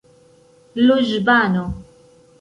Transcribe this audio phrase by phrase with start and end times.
[0.87, 1.63] loĵbano